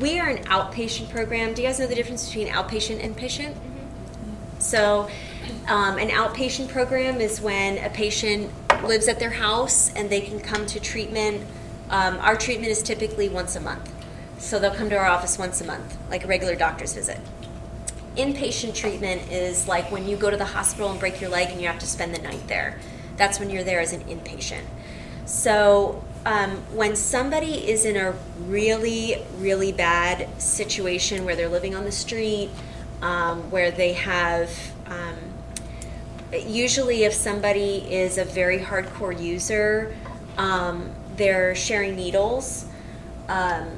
[0.00, 1.52] we are an outpatient program.
[1.54, 3.54] Do you guys know the difference between outpatient and inpatient?
[4.58, 5.08] So,
[5.68, 8.50] um, an outpatient program is when a patient
[8.84, 11.42] lives at their house and they can come to treatment.
[11.92, 13.92] Um, our treatment is typically once a month.
[14.38, 17.20] So, they'll come to our office once a month, like a regular doctor's visit.
[18.16, 21.60] Inpatient treatment is like when you go to the hospital and break your leg and
[21.60, 22.80] you have to spend the night there.
[23.16, 24.64] That's when you're there as an inpatient.
[25.26, 28.14] So, um, when somebody is in a
[28.46, 32.50] really, really bad situation where they're living on the street,
[33.02, 34.50] um, where they have,
[34.86, 35.16] um,
[36.32, 39.94] usually, if somebody is a very hardcore user,
[40.38, 40.90] um,
[41.22, 42.66] they're sharing needles.
[43.28, 43.68] Um,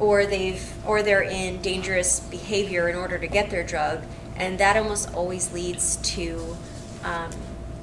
[0.00, 4.02] or they've or they're in dangerous behavior in order to get their drug
[4.36, 6.56] and that almost always leads to
[7.04, 7.30] um,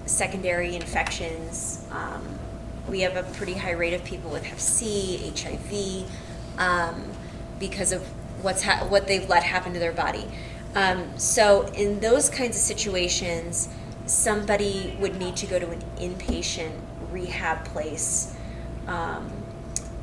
[0.05, 2.23] secondary infections um,
[2.88, 6.10] we have a pretty high rate of people with hep c hiv
[6.58, 7.03] um,
[7.60, 8.01] because of
[8.41, 10.25] what's ha- what they've let happen to their body
[10.75, 13.67] um, so in those kinds of situations
[14.05, 16.71] somebody would need to go to an inpatient
[17.12, 18.34] rehab place
[18.87, 19.31] um,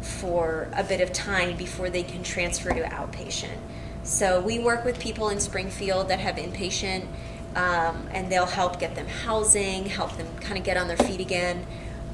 [0.00, 3.56] for a bit of time before they can transfer to outpatient.
[4.02, 7.06] So we work with people in Springfield that have inpatient,
[7.54, 11.20] um, and they'll help get them housing, help them kind of get on their feet
[11.20, 11.64] again,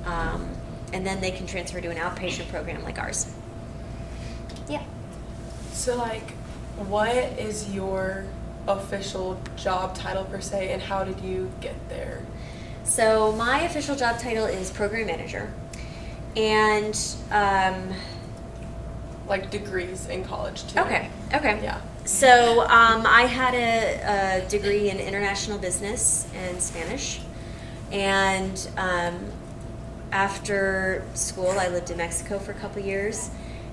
[0.04, 0.48] um,
[0.92, 3.32] and then they can transfer to an outpatient program like ours.
[4.68, 4.82] Yeah.
[5.72, 6.30] So, like,
[6.76, 8.26] what is your
[8.66, 12.22] official job title per se, and how did you get there?
[12.84, 15.52] So my official job title is program manager,
[16.36, 16.98] and
[17.30, 17.94] um,
[19.28, 20.80] Like degrees in college too.
[20.80, 21.80] okay, okay, Yeah.
[22.04, 27.20] So um, I had a, a degree in international business and Spanish,
[27.92, 29.30] and um,
[30.10, 33.30] after school, I lived in Mexico for a couple years,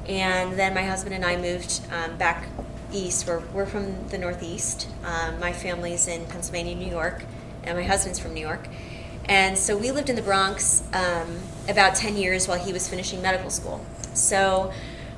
[0.08, 2.48] and then my husband and I moved um, back
[2.92, 3.26] east.
[3.26, 4.90] We're, we're from the Northeast.
[5.06, 7.24] Um, my family's in Pennsylvania, New York,
[7.64, 8.68] and my husband's from New York.
[9.30, 13.22] And so we lived in the Bronx um, about 10 years while he was finishing
[13.22, 13.86] medical school.
[14.14, 14.72] So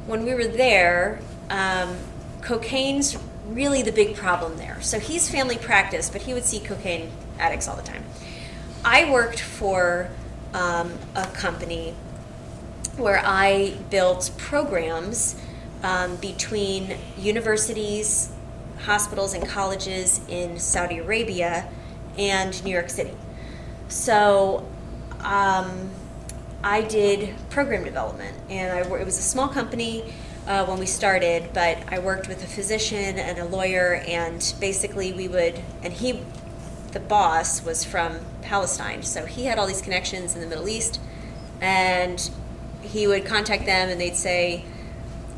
[0.05, 1.19] when we were there,
[1.49, 1.97] um,
[2.41, 3.17] cocaine's
[3.47, 4.81] really the big problem there.
[4.81, 8.03] So he's family practice, but he would see cocaine addicts all the time.
[8.83, 10.09] I worked for
[10.53, 11.93] um, a company
[12.97, 15.39] where I built programs
[15.83, 18.31] um, between universities,
[18.79, 21.69] hospitals, and colleges in Saudi Arabia
[22.17, 23.15] and New York City.
[23.87, 24.67] So
[25.19, 25.91] um,
[26.63, 30.13] I did program development, and I, it was a small company
[30.47, 35.13] uh, when we started, but I worked with a physician and a lawyer, and basically
[35.13, 36.23] we would, and he,
[36.93, 40.99] the boss was from Palestine, so he had all these connections in the Middle East,
[41.61, 42.29] and
[42.81, 44.65] he would contact them, and they'd say,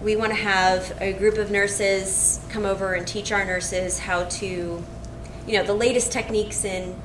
[0.02, 4.24] we want to have a group of nurses come over and teach our nurses how
[4.26, 4.84] to,
[5.46, 6.96] you know, the latest techniques in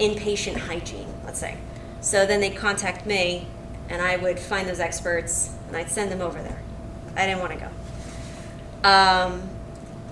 [0.00, 1.58] inpatient hygiene, let's say.
[2.04, 3.46] So then they'd contact me,
[3.88, 6.60] and I would find those experts, and I'd send them over there.
[7.16, 7.70] I didn't want to
[8.82, 8.86] go.
[8.86, 9.48] Um,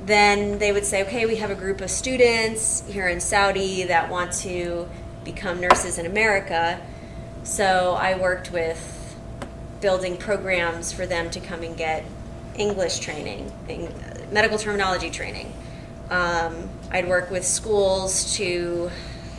[0.07, 4.09] then they would say, okay, we have a group of students here in Saudi that
[4.09, 4.88] want to
[5.22, 6.80] become nurses in America.
[7.45, 9.14] So I worked with
[9.82, 12.07] building programs for them to come and get
[12.57, 13.53] English training,
[14.32, 15.53] medical terminology training.
[16.09, 18.90] Um, I'd work with schools to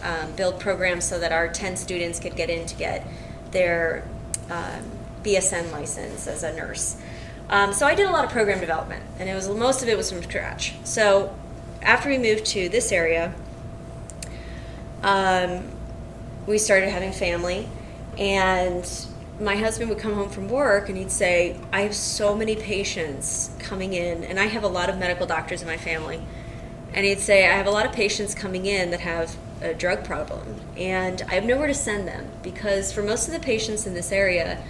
[0.04, 3.08] um, build programs so that our 10 students could get in to get
[3.52, 4.08] their
[4.50, 4.84] um,
[5.24, 6.98] BSN license as a nurse.
[7.50, 9.98] Um, so I did a lot of program development, and it was most of it
[9.98, 10.74] was from scratch.
[10.84, 11.36] So
[11.82, 13.34] after we moved to this area,
[15.02, 15.64] um,
[16.48, 17.68] we started having family,
[18.18, 18.88] and
[19.40, 23.50] my husband would come home from work and he'd say, I have so many patients
[23.60, 26.22] coming in, and I have a lot of medical doctors in my family.
[26.94, 30.04] And he'd say, I have a lot of patients coming in that have a drug
[30.04, 33.94] problem, and I have nowhere to send them because for most of the patients in
[33.94, 34.64] this area,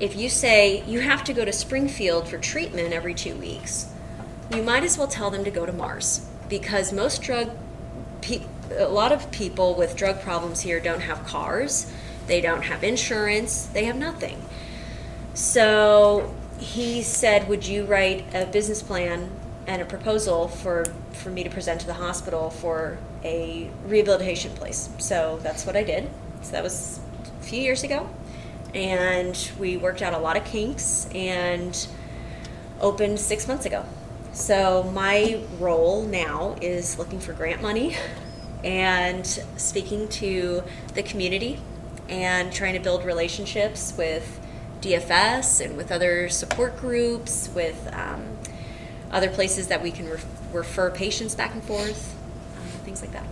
[0.00, 3.92] if you say you have to go to Springfield for treatment every two weeks,
[4.54, 7.50] you might as well tell them to go to Mars because most drug,
[8.76, 11.92] a lot of people with drug problems here don't have cars
[12.28, 14.40] they don't have insurance, they have nothing.
[15.34, 19.30] So he said, Would you write a business plan
[19.68, 24.88] and a proposal for, for me to present to the hospital for a rehabilitation place?
[24.98, 26.10] So that's what I did.
[26.42, 27.00] So that was
[27.40, 28.08] a few years ago.
[28.74, 31.86] And we worked out a lot of kinks and
[32.80, 33.84] opened six months ago.
[34.32, 37.96] So my role now is looking for grant money
[38.64, 40.62] and speaking to
[40.94, 41.60] the community
[42.08, 44.40] and trying to build relationships with
[44.80, 48.37] DFS and with other support groups, with um,
[49.10, 52.14] other places that we can ref- refer patients back and forth,
[52.56, 53.24] um, things like that.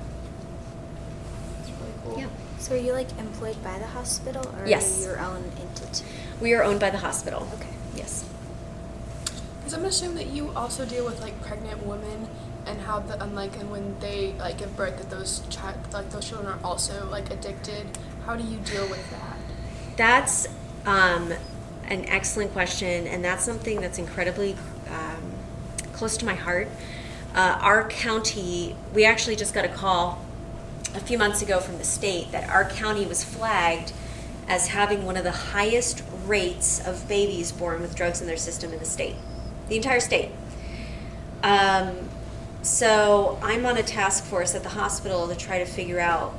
[1.59, 2.19] That's really cool.
[2.19, 2.27] Yeah.
[2.59, 4.99] So are you like employed by the hospital or Yes.
[4.99, 6.05] are you your own entity?
[6.41, 7.47] We are owned by the hospital.
[7.55, 7.69] Okay.
[7.95, 8.25] Yes.
[9.59, 12.29] Because I'm assuming that you also deal with like pregnant women
[12.67, 16.11] and how the and like and when they like give birth that those child like
[16.11, 17.87] those children are also like addicted.
[18.25, 19.37] How do you deal with that?
[19.97, 20.49] That's
[20.85, 21.33] um,
[21.85, 24.57] an excellent question, and that's something that's incredibly
[25.97, 26.69] close to my heart.
[27.35, 30.25] Uh, our county, we actually just got a call
[30.95, 33.93] a few months ago from the state that our county was flagged
[34.49, 38.73] as having one of the highest rates of babies born with drugs in their system
[38.73, 39.17] in the state,
[39.69, 40.31] the entire state.
[41.43, 42.09] Um,
[42.63, 46.33] so I'm on a task force at the hospital to try to figure out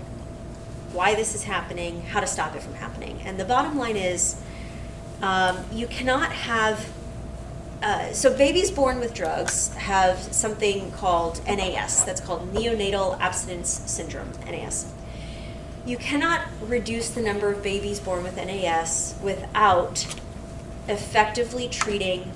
[0.93, 3.21] why this is happening, how to stop it from happening.
[3.23, 4.41] And the bottom line is
[5.21, 6.89] um, you cannot have.
[7.81, 14.31] Uh, so babies born with drugs have something called NAS, that's called neonatal abstinence syndrome,
[14.45, 14.91] NAS.
[15.85, 20.05] You cannot reduce the number of babies born with NAS without
[20.87, 22.31] effectively treating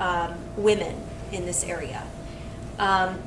[0.00, 0.96] um, women
[1.30, 2.04] in this area.
[2.78, 3.22] Um,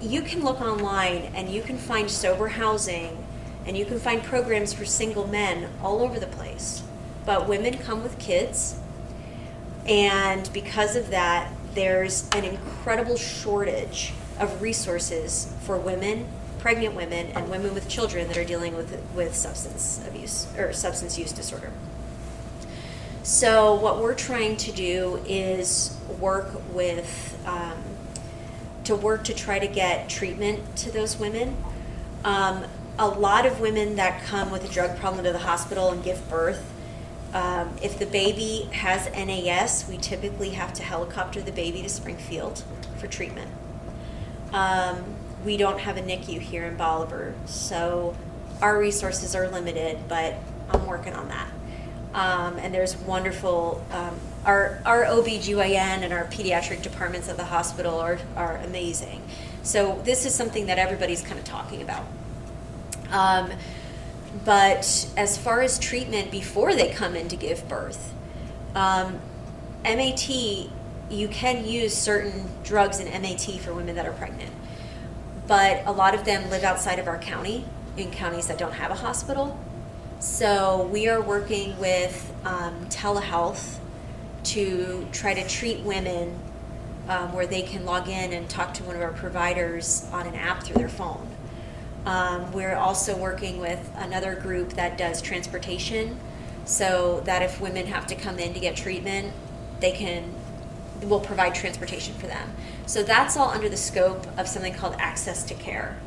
[0.00, 3.24] you can look online and you can find sober housing
[3.66, 6.82] and you can find programs for single men all over the place.
[7.24, 8.78] But women come with kids,
[9.86, 16.26] and because of that, there's an incredible shortage of resources for women,
[16.58, 21.18] pregnant women, and women with children that are dealing with, with substance abuse or substance
[21.18, 21.72] use disorder.
[23.22, 27.78] So, what we're trying to do is work with, um,
[28.84, 31.56] to work to try to get treatment to those women.
[32.24, 32.64] Um,
[32.98, 36.28] a lot of women that come with a drug problem to the hospital and give
[36.28, 36.71] birth,
[37.32, 42.62] um, if the baby has NAS, we typically have to helicopter the baby to Springfield
[42.98, 43.50] for treatment.
[44.52, 48.14] Um, we don't have a NICU here in Bolivar, so
[48.60, 50.36] our resources are limited, but
[50.70, 51.48] I'm working on that.
[52.14, 54.14] Um, and there's wonderful, um,
[54.44, 59.22] our, our OBGYN and our pediatric departments at the hospital are, are amazing.
[59.62, 62.04] So this is something that everybody's kind of talking about.
[64.44, 68.14] But as far as treatment before they come in to give birth,
[68.74, 69.20] um,
[69.84, 70.28] MAT,
[71.10, 74.52] you can use certain drugs in MAT for women that are pregnant.
[75.46, 77.64] But a lot of them live outside of our county,
[77.96, 79.58] in counties that don't have a hospital.
[80.18, 83.78] So we are working with um, telehealth
[84.44, 86.38] to try to treat women
[87.08, 90.34] um, where they can log in and talk to one of our providers on an
[90.34, 91.28] app through their phone.
[92.04, 96.18] Um, we're also working with another group that does transportation
[96.64, 99.32] so that if women have to come in to get treatment,
[99.80, 100.34] they can
[101.02, 102.52] we'll provide transportation for them.
[102.86, 105.98] So that's all under the scope of something called access to care.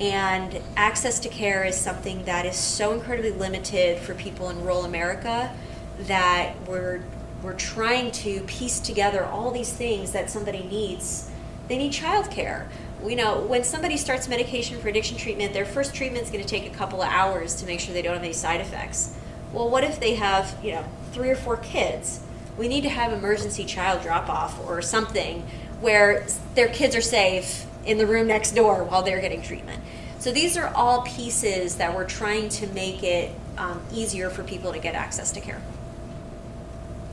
[0.00, 4.84] And access to care is something that is so incredibly limited for people in rural
[4.84, 5.54] America
[6.00, 7.02] that we're
[7.42, 11.30] we're trying to piece together all these things that somebody needs.
[11.68, 12.66] They need childcare.
[13.02, 16.48] We know when somebody starts medication for addiction treatment, their first treatment is going to
[16.48, 19.16] take a couple of hours to make sure they don't have any side effects.
[19.52, 22.20] Well, what if they have, you know, three or four kids?
[22.56, 25.42] We need to have emergency child drop off or something
[25.80, 29.82] where their kids are safe in the room next door while they're getting treatment.
[30.18, 34.72] So these are all pieces that we're trying to make it um, easier for people
[34.72, 35.62] to get access to care.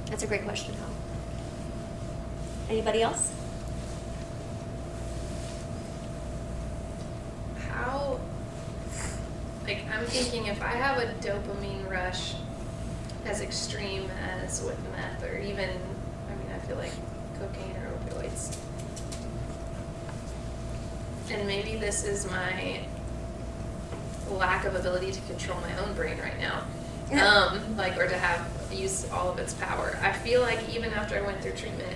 [0.08, 0.90] That's a great question, Hal.
[2.70, 3.35] Anybody else?
[7.76, 8.20] How,
[9.66, 12.36] like, I'm thinking if I have a dopamine rush
[13.26, 14.10] as extreme
[14.44, 16.94] as with meth, or even, I mean, I feel like
[17.40, 18.58] cocaine or opioids.
[21.32, 22.80] And maybe this is my
[24.30, 26.64] lack of ability to control my own brain right now.
[27.12, 27.28] Yeah.
[27.28, 29.98] Um, like, or to have use all of its power.
[30.02, 31.96] I feel like even after I went through treatment,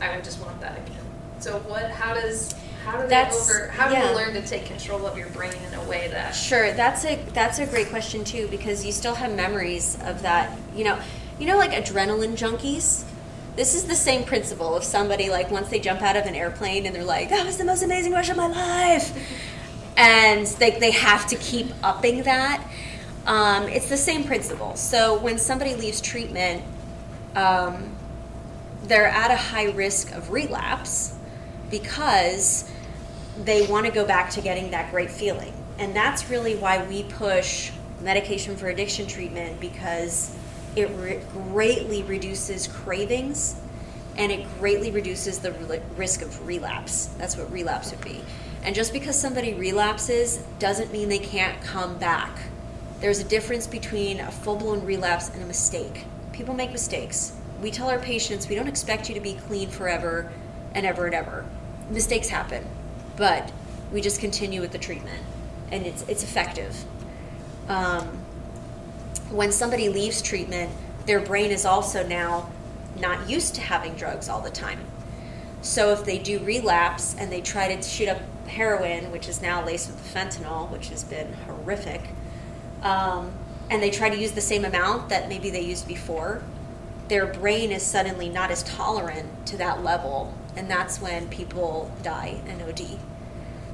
[0.00, 1.04] I would just want that again.
[1.40, 1.90] So what?
[1.90, 2.54] How does?
[2.84, 3.68] How do they That's- over?
[3.68, 4.10] How do yeah.
[4.10, 6.32] you learn to take control of your brain in a way that?
[6.34, 10.56] Sure, that's a that's a great question too because you still have memories of that.
[10.76, 10.98] You know,
[11.38, 13.04] you know, like adrenaline junkies.
[13.56, 16.84] This is the same principle of somebody like once they jump out of an airplane
[16.86, 19.16] and they're like, "That was the most amazing rush of my life,"
[19.96, 22.62] and they they have to keep upping that.
[23.26, 24.76] Um, it's the same principle.
[24.76, 26.62] So when somebody leaves treatment,
[27.34, 27.96] um,
[28.82, 31.14] they're at a high risk of relapse
[31.70, 32.70] because
[33.42, 35.52] they want to go back to getting that great feeling.
[35.78, 40.36] And that's really why we push medication for addiction treatment because
[40.76, 43.56] it re- greatly reduces cravings
[44.16, 47.06] and it greatly reduces the re- risk of relapse.
[47.18, 48.20] That's what relapse would be.
[48.62, 52.38] And just because somebody relapses doesn't mean they can't come back.
[53.00, 56.04] There's a difference between a full blown relapse and a mistake.
[56.32, 57.32] People make mistakes.
[57.60, 60.32] We tell our patients we don't expect you to be clean forever
[60.74, 61.44] and ever and ever.
[61.90, 62.64] Mistakes happen,
[63.16, 63.52] but
[63.92, 65.22] we just continue with the treatment
[65.70, 66.84] and it's, it's effective.
[67.68, 68.06] Um,
[69.30, 70.70] when somebody leaves treatment,
[71.06, 72.50] their brain is also now
[72.98, 74.80] not used to having drugs all the time.
[75.62, 79.64] So if they do relapse and they try to shoot up heroin, which is now
[79.64, 82.02] laced with fentanyl, which has been horrific,
[82.82, 83.32] um,
[83.70, 86.42] and they try to use the same amount that maybe they used before,
[87.08, 92.40] their brain is suddenly not as tolerant to that level, and that's when people die
[92.46, 92.98] and OD.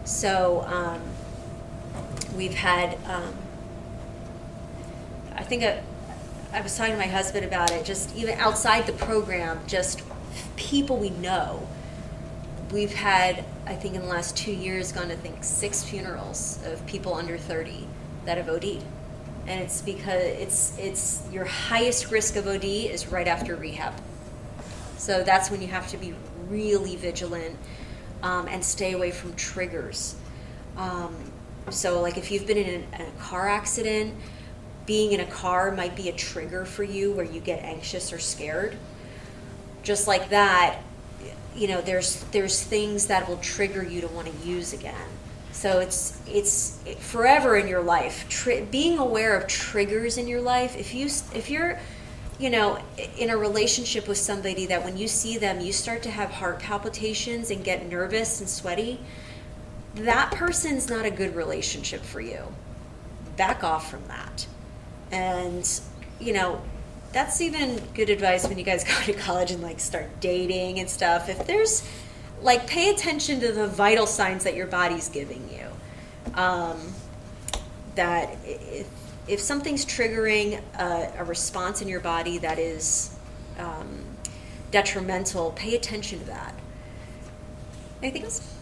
[0.05, 1.01] So um,
[2.37, 3.35] we've had, um,
[5.37, 9.61] I think I, was talking to my husband about it, just even outside the program,
[9.67, 10.03] just
[10.57, 11.67] people we know.
[12.73, 16.61] We've had, I think in the last two years, gone to I think six funerals
[16.65, 17.87] of people under 30
[18.25, 18.83] that have OD'd.
[19.47, 23.95] And it's because it's it's your highest risk of OD is right after rehab.
[25.01, 26.13] So that's when you have to be
[26.51, 27.57] really vigilant
[28.23, 30.15] um, and stay away from triggers.
[30.77, 31.17] Um,
[31.71, 34.15] so, like if you've been in a, a car accident,
[34.85, 38.19] being in a car might be a trigger for you where you get anxious or
[38.19, 38.77] scared.
[39.83, 40.81] Just like that,
[41.57, 45.09] you know, there's there's things that will trigger you to want to use again.
[45.53, 48.27] So it's it's forever in your life.
[48.29, 50.77] Tri- being aware of triggers in your life.
[50.77, 51.79] If you if you're
[52.41, 52.79] you know,
[53.19, 56.59] in a relationship with somebody that when you see them, you start to have heart
[56.59, 58.99] palpitations and get nervous and sweaty,
[59.95, 62.43] that person's not a good relationship for you.
[63.37, 64.47] Back off from that.
[65.13, 65.69] And,
[66.19, 66.63] you know,
[67.13, 70.89] that's even good advice when you guys go to college and like start dating and
[70.89, 71.29] stuff.
[71.29, 71.87] If there's,
[72.41, 76.41] like, pay attention to the vital signs that your body's giving you.
[76.41, 76.95] Um,
[77.97, 78.89] that if,
[79.31, 83.15] if something's triggering a, a response in your body that is
[83.61, 84.05] um,
[84.73, 86.53] detrimental, pay attention to that.
[88.03, 88.57] Anything else?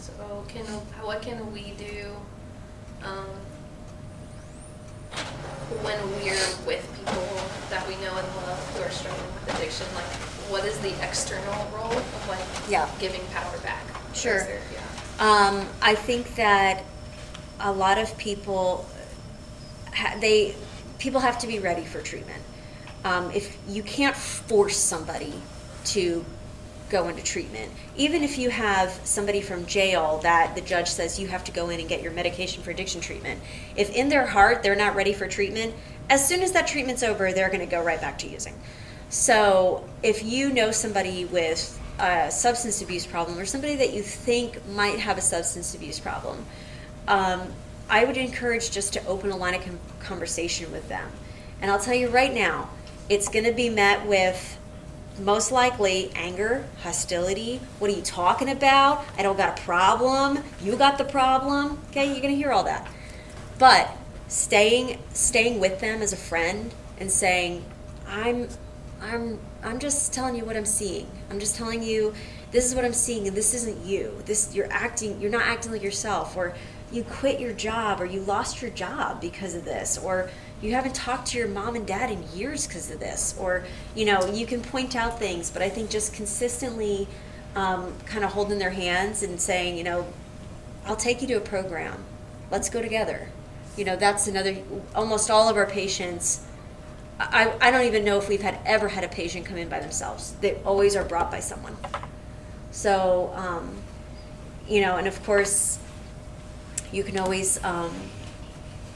[0.00, 0.64] So can
[1.04, 2.10] what can we do
[3.04, 3.26] um,
[5.82, 7.22] when we're with people
[7.68, 9.86] that we know and love who are struggling with addiction?
[9.94, 10.04] Like,
[10.50, 12.40] what is the external role of like
[12.70, 12.88] Yeah.
[12.98, 13.82] giving power back?
[14.14, 14.38] Sure.
[14.38, 14.80] there- yeah.
[15.18, 16.84] Um, I think that
[17.60, 18.86] a lot of people
[20.20, 20.54] they
[20.98, 22.42] people have to be ready for treatment.
[23.04, 25.34] Um, if you can't force somebody
[25.86, 26.24] to
[26.88, 31.26] go into treatment, even if you have somebody from jail that the judge says you
[31.26, 33.40] have to go in and get your medication for addiction treatment,
[33.74, 35.74] if in their heart they're not ready for treatment,
[36.08, 38.54] as soon as that treatment's over, they're going to go right back to using.
[39.08, 44.64] So if you know somebody with a substance abuse problem or somebody that you think
[44.68, 46.44] might have a substance abuse problem,
[47.08, 47.40] um,
[47.88, 51.10] I would encourage just to open a line of com- conversation with them.
[51.60, 52.70] And I'll tell you right now,
[53.08, 54.58] it's going to be met with
[55.18, 57.60] most likely anger, hostility.
[57.78, 59.04] What are you talking about?
[59.18, 60.42] I don't got a problem.
[60.62, 61.78] You got the problem.
[61.90, 62.90] Okay, you're going to hear all that.
[63.58, 63.90] But
[64.28, 67.64] staying staying with them as a friend and saying,
[68.06, 68.48] "I'm
[69.00, 71.06] I'm I'm just telling you what I'm seeing.
[71.30, 72.14] I'm just telling you
[72.50, 74.22] this is what I'm seeing and this isn't you.
[74.26, 76.54] This you're acting you're not acting like yourself or
[76.92, 80.30] you quit your job or you lost your job because of this or
[80.60, 83.64] you haven't talked to your mom and dad in years because of this or
[83.94, 87.08] you know you can point out things but i think just consistently
[87.54, 90.06] um, kind of holding their hands and saying you know
[90.86, 92.04] i'll take you to a program.
[92.50, 93.28] Let's go together.
[93.76, 94.58] You know that's another
[94.94, 96.46] almost all of our patients
[97.18, 99.78] I, I don't even know if we've had ever had a patient come in by
[99.80, 100.32] themselves.
[100.40, 101.76] They always are brought by someone.
[102.72, 103.78] So um,
[104.68, 105.78] you know and of course
[106.92, 107.92] you can always um,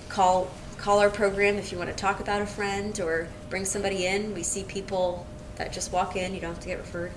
[0.08, 4.06] call call our program if you want to talk about a friend or bring somebody
[4.06, 4.34] in.
[4.34, 5.26] We see people
[5.56, 6.34] that just walk in.
[6.34, 7.12] You don't have to get referred.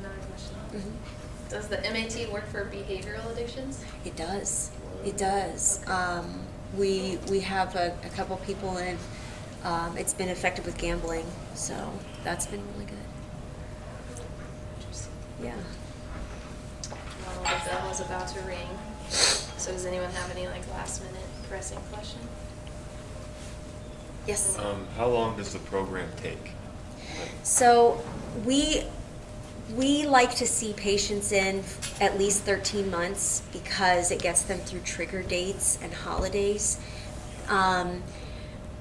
[0.00, 0.56] Another question.
[0.72, 1.50] Mhm.
[1.50, 3.84] Does the MAT work for behavioral addictions?
[4.04, 4.70] It does.
[5.04, 5.80] It does.
[5.86, 6.40] Um,
[6.76, 8.98] we we have a, a couple people in.
[9.62, 11.74] Um, it's been effective with gambling, so
[12.24, 12.96] that's been really good.
[15.42, 15.54] Yeah.
[17.66, 18.68] Well, the bell is about to ring.
[19.08, 22.20] So does anyone have any like last minute pressing question?
[24.26, 24.58] Yes.
[24.58, 26.52] Um, how long does the program take?
[27.42, 28.02] So
[28.44, 28.84] we
[29.74, 31.64] we like to see patients in
[32.00, 36.78] at least 13 months because it gets them through trigger dates and holidays.
[37.48, 38.02] Um,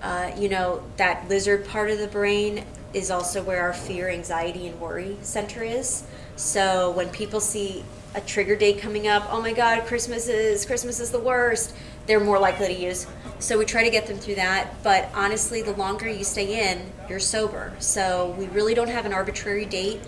[0.03, 4.67] uh, you know, that lizard part of the brain is also where our fear, anxiety,
[4.67, 6.03] and worry center is.
[6.35, 7.83] So when people see
[8.15, 11.75] a trigger date coming up, oh my God, Christmas is Christmas is the worst.
[12.07, 13.07] They're more likely to use.
[13.39, 14.81] So we try to get them through that.
[14.83, 17.73] But honestly, the longer you stay in, you're sober.
[17.79, 20.01] So we really don't have an arbitrary date.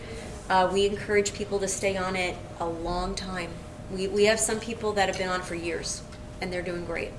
[0.50, 3.52] Uh, we encourage people to stay on it a long time.
[3.92, 6.02] We, we have some people that have been on for years,
[6.42, 7.12] and they're doing great.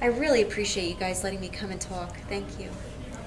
[0.00, 2.16] I really appreciate you guys letting me come and talk.
[2.28, 2.68] Thank you.